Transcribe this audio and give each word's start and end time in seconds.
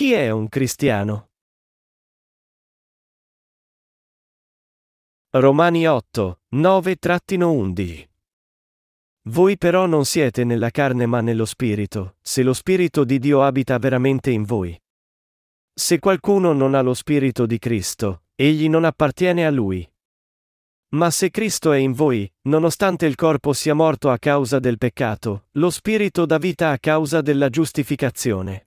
Chi 0.00 0.14
è 0.14 0.30
un 0.30 0.48
cristiano? 0.48 1.28
Romani 5.32 5.86
8, 5.86 6.40
9-11 6.54 8.08
Voi 9.24 9.58
però 9.58 9.84
non 9.84 10.06
siete 10.06 10.44
nella 10.44 10.70
carne 10.70 11.04
ma 11.04 11.20
nello 11.20 11.44
Spirito, 11.44 12.16
se 12.22 12.42
lo 12.42 12.54
Spirito 12.54 13.04
di 13.04 13.18
Dio 13.18 13.42
abita 13.42 13.76
veramente 13.76 14.30
in 14.30 14.44
voi. 14.44 14.74
Se 15.74 15.98
qualcuno 15.98 16.54
non 16.54 16.72
ha 16.72 16.80
lo 16.80 16.94
Spirito 16.94 17.44
di 17.44 17.58
Cristo, 17.58 18.22
egli 18.34 18.70
non 18.70 18.84
appartiene 18.84 19.44
a 19.44 19.50
lui. 19.50 19.86
Ma 20.94 21.10
se 21.10 21.28
Cristo 21.28 21.72
è 21.72 21.76
in 21.76 21.92
voi, 21.92 22.26
nonostante 22.44 23.04
il 23.04 23.16
corpo 23.16 23.52
sia 23.52 23.74
morto 23.74 24.08
a 24.08 24.16
causa 24.16 24.60
del 24.60 24.78
peccato, 24.78 25.48
lo 25.50 25.68
Spirito 25.68 26.24
dà 26.24 26.38
vita 26.38 26.70
a 26.70 26.78
causa 26.78 27.20
della 27.20 27.50
giustificazione. 27.50 28.64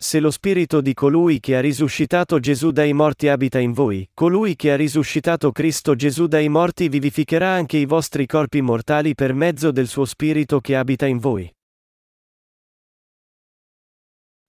Se 0.00 0.20
lo 0.20 0.30
Spirito 0.30 0.80
di 0.80 0.94
colui 0.94 1.40
che 1.40 1.56
ha 1.56 1.60
risuscitato 1.60 2.38
Gesù 2.38 2.70
dai 2.70 2.92
morti 2.92 3.26
abita 3.26 3.58
in 3.58 3.72
voi, 3.72 4.08
colui 4.14 4.54
che 4.54 4.70
ha 4.70 4.76
risuscitato 4.76 5.50
Cristo 5.50 5.96
Gesù 5.96 6.28
dai 6.28 6.48
morti 6.48 6.88
vivificherà 6.88 7.50
anche 7.50 7.78
i 7.78 7.84
vostri 7.84 8.24
corpi 8.24 8.60
mortali 8.60 9.16
per 9.16 9.34
mezzo 9.34 9.72
del 9.72 9.88
suo 9.88 10.04
Spirito 10.04 10.60
che 10.60 10.76
abita 10.76 11.06
in 11.06 11.18
voi. 11.18 11.52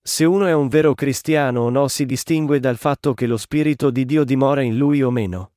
Se 0.03 0.23
uno 0.23 0.45
è 0.45 0.53
un 0.53 0.67
vero 0.67 0.93
cristiano 0.93 1.61
o 1.61 1.69
no 1.71 1.87
si 1.87 2.05
distingue 2.05 2.59
dal 2.59 2.77
fatto 2.77 3.15
che 3.15 3.25
lo 3.25 3.37
Spirito 3.37 3.89
di 3.89 4.05
Dio 4.05 4.23
dimora 4.23 4.61
in 4.61 4.77
lui 4.77 5.01
o 5.01 5.09
meno. 5.09 5.53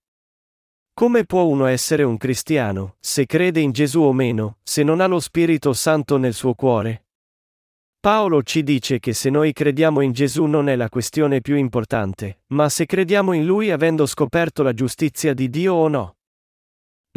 Come 0.95 1.27
può 1.27 1.43
uno 1.43 1.66
essere 1.66 2.02
un 2.02 2.16
cristiano, 2.16 2.96
se 2.98 3.27
crede 3.27 3.60
in 3.60 3.73
Gesù 3.73 4.01
o 4.01 4.15
meno, 4.15 4.56
se 4.62 4.82
non 4.82 5.01
ha 5.01 5.06
lo 5.06 5.20
Spirito 5.20 5.74
Santo 5.74 6.16
nel 6.16 6.32
suo 6.32 6.54
cuore? 6.54 7.09
Paolo 8.02 8.42
ci 8.42 8.65
dice 8.65 8.98
che 8.98 9.12
se 9.12 9.30
noi 9.30 9.52
crediamo 9.52 10.01
in 10.01 10.10
Gesù 10.10 10.47
non 10.47 10.69
è 10.69 10.74
la 10.74 10.88
questione 10.88 11.40
più 11.40 11.54
importante, 11.54 12.40
ma 12.49 12.68
se 12.68 12.85
crediamo 12.85 13.32
in 13.32 13.45
Lui 13.45 13.71
avendo 13.71 14.07
scoperto 14.07 14.65
la 14.65 14.73
giustizia 14.73 15.32
di 15.35 15.49
Dio 15.49 15.74
o 15.74 15.87
no. 15.87 16.16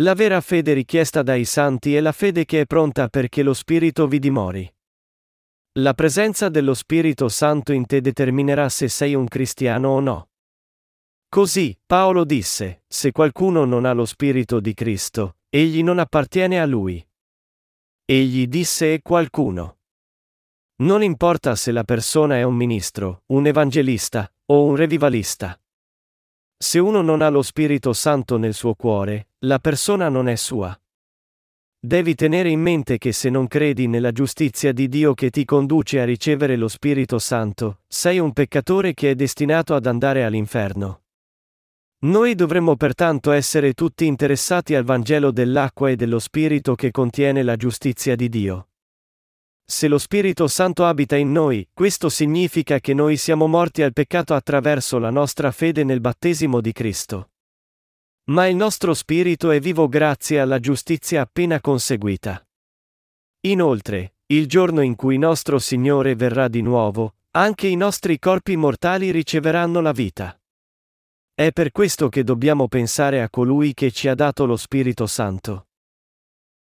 La 0.01 0.13
vera 0.13 0.39
fede 0.41 0.73
richiesta 0.73 1.23
dai 1.23 1.43
santi 1.43 1.95
è 1.95 2.01
la 2.01 2.11
fede 2.11 2.45
che 2.45 2.61
è 2.61 2.65
pronta 2.67 3.07
perché 3.07 3.41
lo 3.41 3.55
Spirito 3.55 4.05
vi 4.05 4.19
dimori. 4.19 4.71
La 5.79 5.95
presenza 5.95 6.49
dello 6.49 6.75
Spirito 6.75 7.29
Santo 7.29 7.73
in 7.73 7.87
te 7.87 7.99
determinerà 7.99 8.69
se 8.69 8.87
sei 8.87 9.15
un 9.15 9.25
cristiano 9.25 9.89
o 9.89 9.99
no. 9.99 10.29
Così, 11.27 11.75
Paolo 11.83 12.23
disse, 12.25 12.83
se 12.87 13.11
qualcuno 13.11 13.65
non 13.65 13.85
ha 13.85 13.93
lo 13.93 14.05
Spirito 14.05 14.59
di 14.59 14.75
Cristo, 14.75 15.37
egli 15.49 15.81
non 15.81 15.97
appartiene 15.97 16.61
a 16.61 16.65
lui. 16.67 17.03
Egli 18.05 18.45
disse 18.45 18.93
e 18.93 19.01
qualcuno. 19.01 19.77
Non 20.77 21.01
importa 21.03 21.55
se 21.55 21.71
la 21.71 21.85
persona 21.85 22.35
è 22.35 22.43
un 22.43 22.53
ministro, 22.53 23.21
un 23.27 23.47
evangelista, 23.47 24.29
o 24.47 24.65
un 24.65 24.75
revivalista. 24.75 25.57
Se 26.57 26.79
uno 26.79 27.01
non 27.01 27.21
ha 27.21 27.29
lo 27.29 27.43
Spirito 27.43 27.93
Santo 27.93 28.37
nel 28.37 28.53
suo 28.53 28.73
cuore, 28.73 29.29
la 29.45 29.59
persona 29.59 30.09
non 30.09 30.27
è 30.27 30.35
sua. 30.35 30.77
Devi 31.79 32.13
tenere 32.13 32.49
in 32.49 32.59
mente 32.59 32.97
che 32.97 33.13
se 33.13 33.29
non 33.29 33.47
credi 33.47 33.87
nella 33.87 34.11
giustizia 34.11 34.73
di 34.73 34.89
Dio 34.89 35.13
che 35.13 35.29
ti 35.29 35.45
conduce 35.45 36.01
a 36.01 36.03
ricevere 36.03 36.57
lo 36.57 36.67
Spirito 36.67 37.19
Santo, 37.19 37.79
sei 37.87 38.19
un 38.19 38.33
peccatore 38.33 38.93
che 38.93 39.11
è 39.11 39.15
destinato 39.15 39.75
ad 39.75 39.85
andare 39.85 40.25
all'inferno. 40.25 41.03
Noi 41.99 42.35
dovremmo 42.35 42.75
pertanto 42.75 43.31
essere 43.31 43.71
tutti 43.71 44.05
interessati 44.05 44.75
al 44.75 44.83
Vangelo 44.83 45.31
dell'acqua 45.31 45.89
e 45.89 45.95
dello 45.95 46.19
Spirito 46.19 46.75
che 46.75 46.91
contiene 46.91 47.43
la 47.43 47.55
giustizia 47.55 48.17
di 48.17 48.27
Dio. 48.27 48.67
Se 49.67 49.87
lo 49.87 49.97
Spirito 49.97 50.47
Santo 50.47 50.85
abita 50.85 51.15
in 51.15 51.31
noi, 51.31 51.67
questo 51.73 52.07
significa 52.07 52.79
che 52.79 52.93
noi 52.93 53.17
siamo 53.17 53.47
morti 53.47 53.81
al 53.81 53.93
peccato 53.93 54.35
attraverso 54.35 54.99
la 54.99 55.09
nostra 55.09 55.51
fede 55.51 55.83
nel 55.83 56.01
battesimo 56.01 56.61
di 56.61 56.71
Cristo. 56.71 57.31
Ma 58.25 58.45
il 58.45 58.55
nostro 58.55 58.93
spirito 58.93 59.49
è 59.49 59.59
vivo 59.59 59.87
grazie 59.87 60.39
alla 60.39 60.59
giustizia 60.59 61.21
appena 61.21 61.59
conseguita. 61.61 62.47
Inoltre, 63.41 64.17
il 64.27 64.47
giorno 64.47 64.81
in 64.81 64.95
cui 64.95 65.17
nostro 65.17 65.57
Signore 65.57 66.13
verrà 66.13 66.47
di 66.47 66.61
nuovo, 66.61 67.15
anche 67.31 67.65
i 67.65 67.75
nostri 67.75 68.19
corpi 68.19 68.55
mortali 68.55 69.09
riceveranno 69.09 69.81
la 69.81 69.91
vita. 69.91 70.39
È 71.33 71.51
per 71.51 71.71
questo 71.71 72.09
che 72.09 72.23
dobbiamo 72.23 72.67
pensare 72.67 73.21
a 73.23 73.29
colui 73.31 73.73
che 73.73 73.91
ci 73.91 74.07
ha 74.07 74.15
dato 74.15 74.45
lo 74.45 74.57
Spirito 74.57 75.07
Santo. 75.07 75.67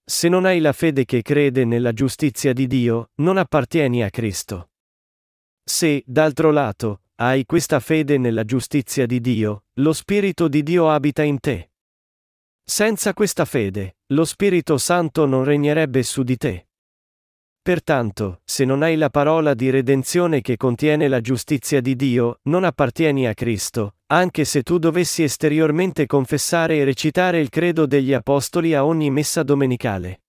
Se 0.06 0.28
non 0.28 0.44
hai 0.44 0.60
la 0.60 0.74
fede 0.74 1.06
che 1.06 1.22
crede 1.22 1.64
nella 1.64 1.94
giustizia 1.94 2.52
di 2.52 2.66
Dio, 2.66 3.10
non 3.16 3.38
appartieni 3.38 4.02
a 4.02 4.10
Cristo. 4.10 4.68
Se, 5.64 6.02
d'altro 6.04 6.50
lato, 6.50 7.04
hai 7.16 7.46
questa 7.46 7.80
fede 7.80 8.18
nella 8.18 8.44
giustizia 8.44 9.06
di 9.06 9.18
Dio, 9.18 9.64
lo 9.74 9.94
Spirito 9.94 10.48
di 10.48 10.62
Dio 10.62 10.90
abita 10.90 11.22
in 11.22 11.40
te. 11.40 11.70
Senza 12.62 13.14
questa 13.14 13.46
fede, 13.46 13.96
lo 14.08 14.26
Spirito 14.26 14.76
Santo 14.76 15.24
non 15.24 15.42
regnerebbe 15.42 16.02
su 16.02 16.22
di 16.22 16.36
te. 16.36 16.68
Pertanto, 17.62 18.42
se 18.44 18.66
non 18.66 18.82
hai 18.82 18.96
la 18.96 19.08
parola 19.08 19.54
di 19.54 19.70
redenzione 19.70 20.42
che 20.42 20.58
contiene 20.58 21.08
la 21.08 21.22
giustizia 21.22 21.80
di 21.80 21.96
Dio, 21.96 22.40
non 22.42 22.64
appartieni 22.64 23.26
a 23.26 23.32
Cristo, 23.32 23.96
anche 24.16 24.44
se 24.44 24.62
tu 24.62 24.78
dovessi 24.78 25.22
esteriormente 25.22 26.06
confessare 26.06 26.76
e 26.76 26.84
recitare 26.84 27.40
il 27.40 27.48
credo 27.48 27.86
degli 27.86 28.12
Apostoli 28.12 28.74
a 28.74 28.84
ogni 28.84 29.10
messa 29.10 29.42
domenicale. 29.42 30.22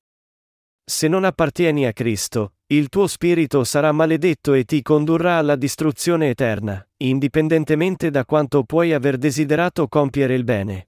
Se 0.84 1.07
non 1.07 1.23
appartieni 1.23 1.85
a 1.85 1.94
Cristo, 1.94 2.53
il 2.68 2.90
tuo 2.90 3.07
spirito 3.07 3.63
sarà 3.63 3.91
maledetto 3.91 4.53
e 4.53 4.63
ti 4.63 4.81
condurrà 4.81 5.38
alla 5.38 5.56
distruzione 5.56 6.29
eterna, 6.29 6.88
indipendentemente 6.97 8.09
da 8.09 8.25
quanto 8.25 8.63
puoi 8.63 8.94
aver 8.94 9.18
desiderato 9.18 9.88
compiere 9.88 10.35
il 10.35 10.44
bene. 10.44 10.88